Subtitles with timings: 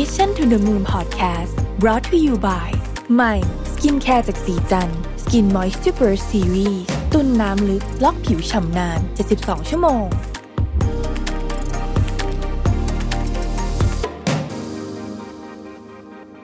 [0.00, 2.68] Mission to the Moon Podcast brought to you by
[3.14, 3.34] ใหม่
[3.72, 4.90] สกินแคร์จากศรีจัน
[5.22, 6.82] ทร์ Skin Moisture Burst Series
[7.12, 9.00] ตุนน้ำลึก ล็อกผิวฉ่ำนาน
[9.34, 10.04] 72 ชั่วโมง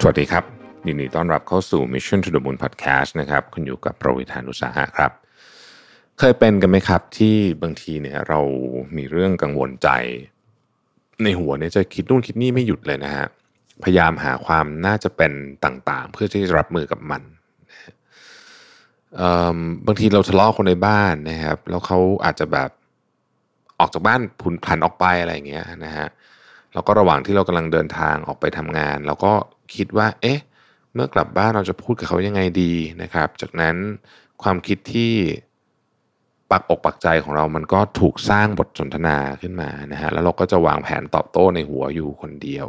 [0.01, 0.45] สวัสดีครับ
[0.87, 5.13] ยินดีต้อนรับเข้าสู่ Mission to the Moon Podcast นะครับคุณอยู่กับผมรวิศ หาญอุตสาหะครับ
[6.19, 8.41] เคยเป็นกันไหมครับที่บางทีเนี่ยเรา
[8.97, 9.91] มีเรื่องกังวลใจ
[11.25, 13.29] ในหัวเนี่ยจะคิดนู่นคิดนี่ไม่หยุดเลยนะฮะ
[13.85, 15.33] พยายามหาความน่าจะเป็น
[15.65, 17.23] ต่างๆ เพื่อที่จะรับมือกับมัน
[19.87, 22.71] บางทีเราทะเลาะคนในบ้านนะครับ แล้วเขาอาจจะแบบ
[23.79, 26.09] ออกจากบ้านผุนพันออกไปอะไรอย่างเงี้ยนะฮะ
[26.73, 29.33] แล้วก็ระหว่างที่เรากำลังเดินทางออกไปทำงาน เราก็
[29.75, 30.41] คิดว่า เอ๊ะ
[30.95, 33.77] เมื่อกลับบ้านเราจะพูดกับเขายังไงดีนะครับ จากนั้น
[34.43, 35.13] ความคิดที่
[36.51, 42.67] ปักอกปักใจของเรามันก็ถูกสร้างบทสนทนาขึ้นมานะฮะแล้วเราก็จะวางแผนตอบโต้ในหัวอยู่คนเดียว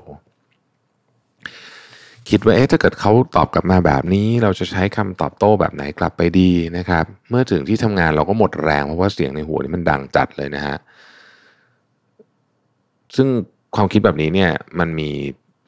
[2.29, 10.77] คิดว่าเอ๊ะถ้าเกิดเขาตอบกลับมาแบบนี้ เราจะใช้คำตอบโต้แบบไหนกลับไปดีนะครับ เมื่อถึงที่ทำงานเราก็หมดแรงเพราะว่าเสียงในหัวนี่มันดังจัดเลยนะฮะ
[13.15, 13.27] ซึ่ง
[13.75, 15.09] ความคิดแบบนี้เนี่ยมันมี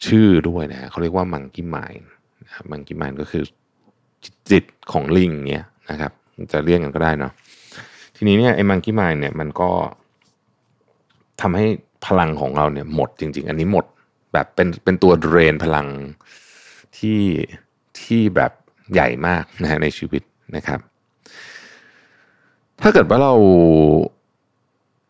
[0.07, 2.05] ชื่อด้วยนะฮะเขาเรียกว่า monkey mind
[2.45, 3.43] นะครับ monkey mind ก็คือ
[4.49, 6.11] จิตของลิงเนี่ยนะครับ
[6.51, 7.31] จะเรียกกันก็ได้เนาะ
[8.15, 9.69] ทีนี้เนี่ยไอ้ monkey mind เนี่ยมันก็
[11.41, 11.65] ทำให้
[12.05, 13.85] พลังของเราเนี่ยหมดจริง ๆ อันนี้หมด
[14.33, 15.87] แบบเป็นเป็นตัวเดรนพลัง
[16.97, 17.21] ที่
[18.01, 18.51] ที่แบบ
[18.93, 20.21] ใหญ่มากนะฮะในชีวิต
[20.55, 20.79] นะครับ
[22.81, 23.33] ถ้าเกิดว่าเรา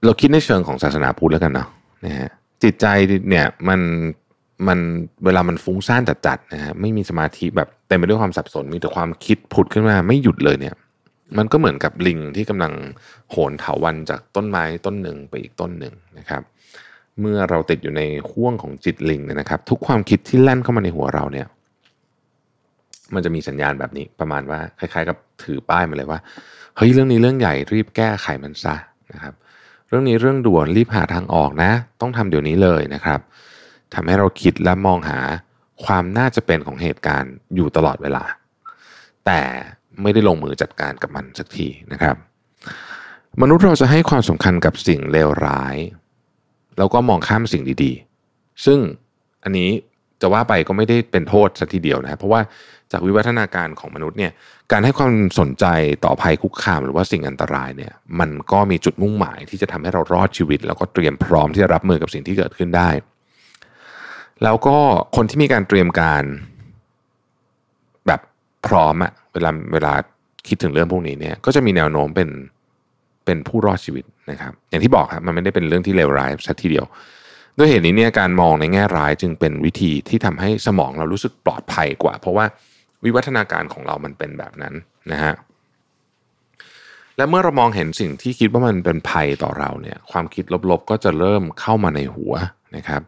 [0.06, 1.68] เราคิดในเชิงของศาสนาพุทธแล้วกันเนาะ
[2.06, 2.30] นะฮะ
[2.64, 2.86] จิตใจ
[3.30, 3.82] เนี่ยมัน
[4.68, 4.80] มัน
[5.26, 10.76] เวลามันฟุ้งซ่านจัดๆนะฮะไม่มีสมาธิแบบเต็มไปด้วยความสับสนมีแต่ความคิดผุดขึ้นมาไม่หยุดเลยเนี่ย
[11.38, 12.74] มันก็เหมือนกับลิงที่กำลัง
[13.32, 16.42] โหนเถาวันจากต้นไม้ต้นหนึ่งไปอีกต้นหนึ่งนะครับ
[17.22, 21.48] เมื่อเราติดอยู่ในห่วงของจิตลิงเนี่ยนะครับ ทุกความคิดที่แล่นเข้ามาในหัวเราเนี่ย
[23.14, 26.20] มันจะมีสัญญาณแบบนี้ประมาณว่าคล้ายๆ กับถือป้ายมาเลยว่า
[26.78, 28.76] เฮ้ยเรื่องนี้เรื่องใหญ่รีบแก้ไขมันซะ
[29.14, 29.34] นะครับ
[29.90, 31.72] เรื่องนี้เรื่องด่วนรีบหาทางออกนะ
[32.02, 33.20] ต้องทำเดี๋ยวนี้เลยนะครับ
[33.94, 35.20] ทำให้เราคิดและมองหา
[35.86, 38.24] ความน่าจะเป็นของเหตุการณ์อยู่ตลอดเวลา
[39.26, 39.42] แต่
[40.02, 42.16] ไม่ได้ลงมือจัดการกับมันสักทีนะครับ
[43.42, 45.76] มนุษย์เราจะให้ความสำคัญกับสิ่งเลวร้าย
[46.78, 48.80] แล้วก็มองข้ามสิ่งดีๆ ซึ่ง
[49.44, 49.70] อันนี้
[50.22, 52.42] จะว่าไปก็ไม่ได้เป็นโทษสัทีเดียวนะครับเพราะว่า
[52.92, 54.32] จากวิวัฒนาการของมนุษย์เนี่ย
[54.72, 55.66] การให้ความสนใจ
[56.06, 62.90] ต่อภัยคุกคามหรือว่าสิ่งอันตรายเนี่ยมันก็มีจุดมุ่งหมายที่จะทำให้เรารอดชีวิต แล้วก็เตรียมพร้อมที่จะรับมือกับสิ่งที่เกิดขึ้นได้
[64.44, 64.78] แล้วก็
[65.16, 66.24] คนที่มีการเตรียมการ
[68.08, 68.22] แบบ
[68.68, 69.94] พร้อมอะเวลาเวลา
[70.48, 72.30] คิดถึงเรื่องพวกนี้เนี่ยก็จะมีแนวโน้มเป็น
[73.26, 76.86] เป็นผู้รอดชีวิตนะครับ อย่างที่บอกครับมันไม่ได้เป็นเรื่องที่เลวร้ายสักทีเดียว
[77.58, 82.46] ด้วยเหตุนี้เนี่ยการมองในแง่ร้ายจึงเป็นวิธีที่ทำให้สมองเรารู้สึกปลอดภัยกว่า เพราะว่า
[83.04, 84.74] วิวัฒนาการของเรามันเป็นแบบนั้น
[85.12, 85.34] นะฮะ
[87.18, 92.34] และเมื่อเรามองเห็นสิ่งที่คิดว่ามันเป็นภัยต่อเราเนี่ยความคิดลบๆ ก็จะเริ่มเข้ามาในหัว
[92.76, 93.02] นะครับ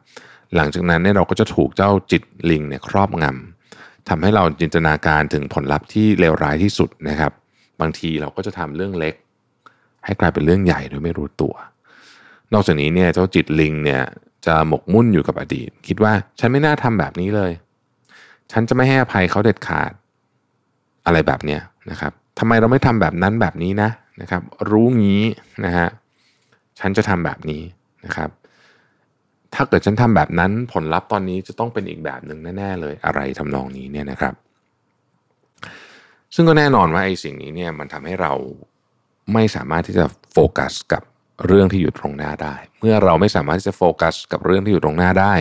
[0.56, 7.32] หลังจากนั้นเนี่ยเราก็จะถูกเจ้าจิตลิงเนี่ยครอบงำทำให้เราจินตนาการถึงผลลัพธ์ที่เลวร้ายที่สุดนะครับ
[7.82, 9.16] บางทีเราก็จะทำเรื่องเล็ก
[10.06, 11.56] ให้กลายเป็นเรื่องใหญ่โดยไม่รู้ตัว
[12.54, 14.02] นอกจากนี้เนี่ยเจ้าจิตลิงเนี่ย
[14.46, 17.52] จะหมกมุ่นอยู่กับอดีต คิดว่าฉันไม่น่าทำแบบนี้เลย
[18.52, 19.92] ฉันจะไม่ให้อภัยเขาเด็ดขาด
[21.06, 23.90] อะไรแบบเนี้ยนะครับทำไมเราไม่ทำแบบนั้นแบบนี้นะ
[24.22, 25.24] นะครับ รู้งี้
[25.66, 25.88] นะฮะ
[26.80, 27.62] ฉันจะทำแบบนี้
[28.06, 28.30] นะครับ
[29.54, 34.34] ถ้าเกิดฉันทำแบบนั้นผลลัพธ์ตอนนี้จะต้องเป็นอีกแบบหนึ่งแน่ๆเลยอะไรทำนองนี้เนี่ยนะครับ
[36.36, 38.34] ซึ่งก็แน่นอนว่าไอ้สิ่งนี้เนี่ยมันทำให้เรา
[39.34, 41.04] ไม่สามารถที่จะโฟกัสกับ
[41.46, 45.34] เรื่องที่อยู่ตรงหน้าได้ เมื่อเราไม่สามารถที่จะโฟกัสกับเรื่องที่อยู่ตรงหน้าได้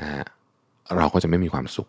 [0.00, 0.24] นะฮะ
[0.96, 1.88] เราก็จะไม่มีความสุข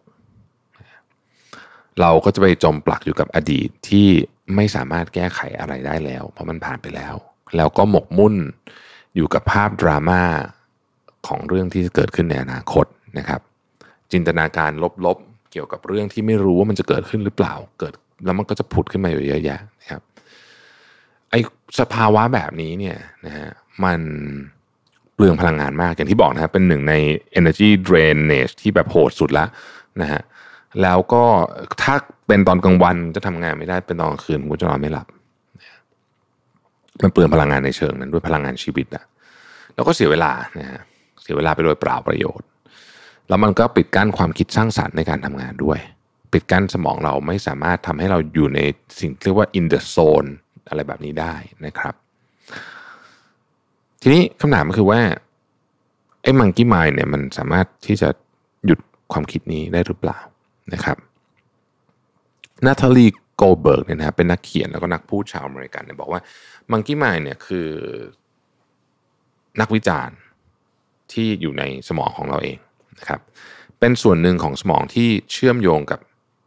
[2.01, 4.07] เราก็จะไปจมปลักอยู่กับอดีตที่
[4.55, 7.15] ไม่สามารถแก้ไขอะไรได้แล้ว เพราะมันผ่านไปแล้ว
[7.57, 8.35] แล้วก็หมกมุ่น
[9.15, 10.21] อยู่กับภาพดราม่า
[11.27, 12.85] ของเรื่องที่จะเกิดขึ้นในอนาคต
[13.17, 13.41] นะครับ
[14.11, 14.71] จินตนาการ
[15.05, 17.93] ลบๆ เกี่ยวกับเรื่องที่ไม่รู้ว่ามันจะเกิดขึ้นหรือเปล่า เกิด
[18.25, 20.01] แล้วมันก็จะผุดขึ้นมาอยู่เยอะแยะนะครับ
[21.31, 21.35] ไอ
[21.79, 23.49] สภาวะแบบนี้เนี่ยนะฮะ
[23.83, 23.99] มัน
[25.15, 26.93] เปลืองพลังงานมากอย่างที่บอกนะครับเป็นหนึ่งใน
[27.39, 29.45] energy drainage ที่แบบโหดสุดละ
[30.01, 30.21] นะฮะ
[30.81, 31.23] แล้วก็
[31.81, 31.95] ถ้า
[32.27, 35.07] เป็นตอนกลางวันจะทำงานไม่ได้เป็นตอนกลางคืนคุณจะนอนไม่หลับ
[37.01, 39.03] มันเปลืองพลังงานในเชิงนั้นด้วยพลังงานชีวิตอะ
[39.75, 40.79] แล้วก็เสียเวลานะฮะ
[41.21, 42.47] เสียเวลาไปโดยเปล่าประโยชน์
[43.29, 45.79] แล้วมันก็ปิดกั้นความคิดสร้างสรรค์ในการทำงานด้วย
[46.33, 48.59] ปิดกั้นสมองเราไม่สามารถทำให้เราอยู่ใน
[48.99, 50.29] สิ่งเรียกว่า in the zone
[50.71, 51.33] อะไรแบบนี้ได้
[51.65, 51.93] นะครับ
[54.01, 55.01] ทีนี้คำถามก็คือว่า
[56.23, 58.09] ไอ้ monkey mind เนี่ยมันสามารถที่จะ
[58.65, 58.79] หยุด
[59.11, 60.19] ความคิดนี้ได้หรือเปล่า
[60.73, 60.97] นะครับ
[62.65, 66.21] นาตาลีโกลด์เบิร์กเนี่ยนะครับเป็นนักเขียนแล้วก็นักพูดชาวอเมริกันเนี่ยบอกว่า
[66.71, 67.67] monkey mind เนี่ยคือ
[69.61, 70.15] นักวิจารณ์
[71.11, 72.57] ที่อยู่ในสมองของเราเอง
[72.99, 73.21] นะครับ
[73.79, 75.99] เป็นส่วนหนึ่งของสมองที่เชื่อมโยงกับ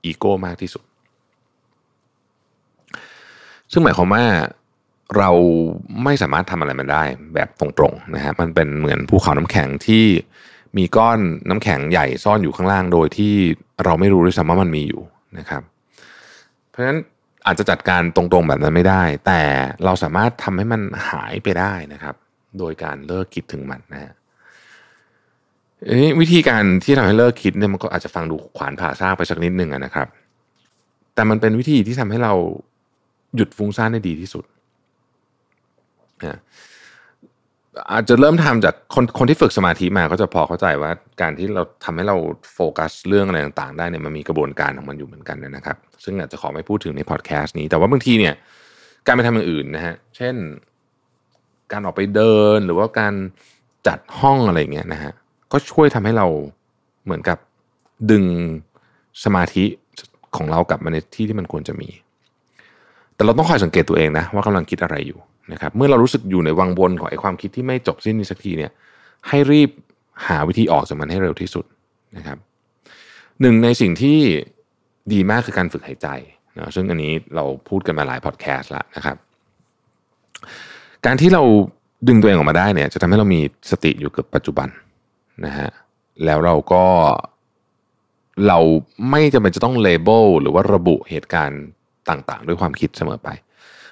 [0.05, 0.85] อีโก้มากที่สุด
[3.75, 4.25] ซึ่งหมายความว่า
[5.19, 5.31] เรา
[6.05, 7.03] ไม่สามารถทำอะไรมันได้
[7.35, 10.05] แบบตรงๆนะฮะมันเป็นเหมือนภูเขาน้ำแข็งที่
[10.77, 11.19] มีก้อน
[11.49, 13.33] น้ำแข็งใหญ่ซ่อนอยู่ข้างล่างโดยที่
[13.85, 15.03] เราไม่รู้ด้วยซ้ำว่ามันมีอยู่
[15.39, 15.63] นะครับ
[16.71, 16.99] เพราะฉะนั้น
[17.47, 19.41] อาจจะจัดการตรงๆแบบนั้นไม่ได้ แต่
[19.85, 22.15] เราสามารถทำให้มันหายไปได้นะครับ
[22.59, 24.13] โดยการเลิกคิดถึงมันนะฮะ
[26.21, 30.09] วิธีการที่ทำให้เลิกคิดเนี่ยมันก็อาจจะฟังดูขวานผ่าซากไปสักนิดนึงนะครับ
[31.15, 32.35] แต่มันเป็นวิธีที่ทำให้เรา
[33.37, 34.45] หยุดฟุ้งซ่านได้ดีที่สุด
[36.25, 36.39] นะ
[37.93, 40.91] อาจจะเริ่มทำจากคนคนที่ฝึกสมาธิมาก็จะพอเข้าใจว่า
[41.21, 42.17] การที่เราทำให้เรา
[42.55, 48.35] โฟกัสเรื่องอะไรต่างๆ ได้เนี่ยมันมีกระบวนการของมันอยู่เหมือนกันนะครับ ซึ่งอาจจะขอไม่พูดถึงในพอดแคสต์นี้ แต่ว่าบางทีเนี่ย
[49.07, 50.35] การไปทำอย่างอื่นนะฮะเช่น
[51.73, 53.15] การออกไปเดินหรือว่าการ
[53.87, 55.13] จัดห้องอะไรเงี้ยนะฮะ
[55.53, 56.27] ก็ช่วยทำให้เรา
[57.05, 57.39] เหมือนกับ
[58.11, 58.25] ดึง
[59.25, 59.65] สมาธิ
[60.37, 61.89] ของเรากลับมาในที่ที่มันควรจะมี
[63.15, 65.19] แต่เราต้องคอยสังเกตตัวเองนะว่ากำลังคิดอะไรอยู่
[65.53, 68.71] นะครับเมื่อเรารู้สึกอยู่ในวังวนของไอ้ความคิดที่ไม่จบสิ้นสักทีเนี่ย
[69.29, 69.71] ให้รีบ
[70.27, 71.65] หาวิธีออกจากมันให้เร็วที่สุด
[72.17, 72.39] นะครับ
[73.41, 74.19] หนึ่งในสิ่งที่
[75.13, 76.09] ดีมากคือการฝึกหายใจ
[76.57, 79.17] นะซึ่งอันนี้เราพูดกันมาหลายพอดแคสต์แล้วนะครับ
[81.07, 81.43] การที่เรา
[82.09, 83.41] ดึงตัวเองออกมาได้เนี่ย จะทำให้เรามี
[83.71, 84.69] สติอยู่กับปัจจุบัน
[85.47, 85.69] นะฮะ
[86.25, 86.85] แล้วเราก็
[88.47, 88.59] เรา
[89.11, 91.63] ไม่จำเป็นจะต้องเลเบลหรือว่าระบุเหตุการณ์
[92.09, 93.29] ต่างๆ ด้วยความคิดเสมอไป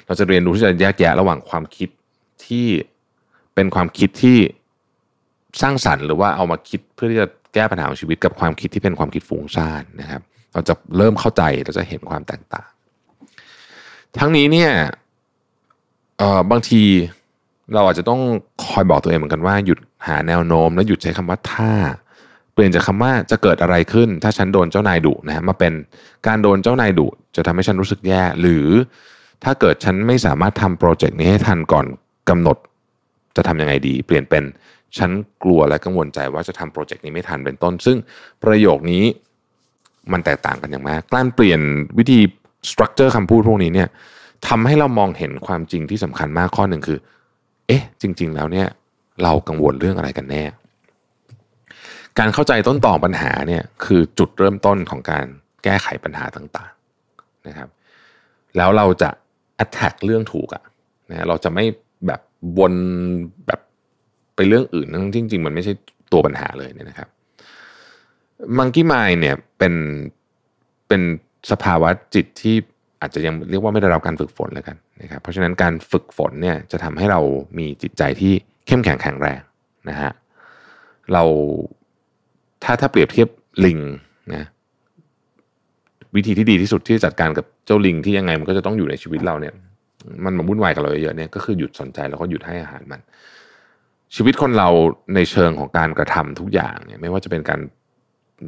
[0.07, 1.89] เราจะเรียนรู้ที่จะแยกแยะระหว่างความคิด
[2.47, 2.67] ที่
[3.55, 4.39] เป็นความคิดที่
[5.63, 10.23] สร้างสรรค์หรือว่าเอามาคิดเพื่อที่จะแก้ปัญหาของชีวิตกับความคิดที่เป็นความคิดฟุ้งซ่านนะครับ
[10.53, 12.69] เราจะเริ่มเข้าใจเราจะเห็นความแตกต่าง
[14.19, 14.71] ทั้งนี้เนี่ย
[16.51, 16.83] บางที
[17.75, 18.21] เราอาจจะต้อง
[18.65, 21.71] คอยบอกตัวเองเหมือนกันว่าหยุดหาแนวโน้ม แล้วหยุดใช้คำว่าถ้า
[22.55, 25.73] เปลี่ยนจากคำว่าจะเกิดอะไรขึ้น ถ้าฉันโดนเจ้านายดุนะฮะมาเป็น
[26.27, 27.07] การโดนเจ้านายดุ
[27.37, 28.67] จะทำให้ฉันรู้สึกแย่ หรือ
[29.45, 31.87] ถ้าเกิดฉันไม่สามารถทำโปรเจกต์นี้ให้ทันก่อน
[32.29, 32.57] กำหนด
[33.37, 34.45] จะทำยังไงดี เปลี่ยนเป็น
[34.99, 35.11] ฉัน
[35.43, 37.97] กลัวและกังวลใจว่าจะทำโปรเจกต์นี้ไม่ทันเป็นต้น ซึ่ง
[38.43, 39.05] ประโยคนี้
[40.13, 41.61] มันแตกต่างกันอย่างมากการเปลี่ยน
[41.99, 42.21] วิธี
[42.71, 43.89] สตรัคเจอร์คำพูดพวกนี้เนี่ย
[44.49, 46.99] ทำให้เรามองเห็นความจริงที่สำคัญมากข้อหนึ่งคือ
[47.67, 48.67] เอ๊ะ จริง ๆ แล้วเนี่ย
[49.23, 50.43] เรากังวลเรื่องอะไรกันแน่
[52.19, 55.27] การเข้าใจต้นตอปัญหาเนี่ยคือจุดเริ่มต้นของการ
[55.65, 57.69] แก้ไขปัญหาต่างๆนะครับ
[58.57, 59.11] แล้วเราจะ
[59.65, 60.63] attack เรื่องถูกอะ
[61.11, 61.65] นะเราจะไม่
[62.07, 62.21] แบบ
[62.59, 62.75] วน
[63.47, 63.61] แบบ
[64.37, 65.73] ไปเรื่องอื่นทั้งจริง ๆ มันไม่ใช่
[66.13, 67.09] ตัวปัญหาเลยเนี่ยนะครับ
[68.59, 69.75] มังกี้มายเนี่ยเป็น
[70.89, 71.03] เป็น
[71.51, 72.57] สภาวะจิตที่
[73.01, 77.21] อาจจะยังเรียกว่าไม่ได้รับการฝึกฝนแล้วกันนะครับ เพราะฉะนั้นการฝึกฝนเนี่ยจะทำให้เรา
[77.59, 78.33] มีจิตใจที่
[78.67, 79.41] เข้มแข็งแข็งแรง
[79.89, 80.11] นะฮะ
[81.13, 81.25] เรา
[82.65, 83.29] ถ้าถ้าเปรียบเทียบ
[83.65, 83.79] ลิง
[84.35, 84.45] นะ
[86.17, 89.55] วิธีที่ดีที่สุดที่จะจัดการกับเจ้าลิงที่ยังไงมันก็จะต้องอยู่ในชีวิตเราเนี่ย
[90.25, 93.01] มันมาวุ่นวายกับเราเยอะเนี่ยก็คือหยุดสนใจแล้วก็หยุดให้อาหารมัน
[94.17, 94.69] ชีวิตคนเรา
[95.15, 97.61] ในเชิงของการกระทำทุกอย่างเนี่ย ไม่ว่าจะเป็นการ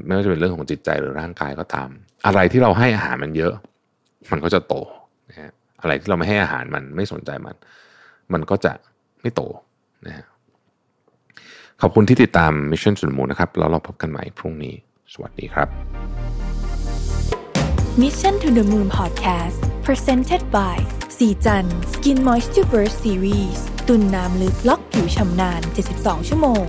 [0.06, 1.90] ไม่ว่าจะเป็นเรื่องของจิตใจหรือร่างกายก็ตาม
[2.26, 3.54] อะไรที่เราให้อาหารมันเยอะ
[4.30, 4.74] มันก็จะโต
[5.30, 7.56] นะฮะอะไรที่เราไม่ให้อาหารมันไม่สนใจมัน
[8.32, 8.72] มันก็จะ
[9.22, 9.42] ไม่โต
[10.06, 10.26] นะฮะ
[11.82, 14.74] ขอบคุณที่ติดตาม Mission to the Moon นะครับ แล้วเราพบกันใหม่พรุ่งนี้
[15.12, 15.68] สวัสดีครับ
[18.02, 20.76] Mission to the Moon Podcast Presented by
[21.18, 25.60] สีจัน Skin Moisture Burst Series ตุนน้ำลึกล็อกผิวชำนาน
[25.94, 26.64] 72 ชั่วโมง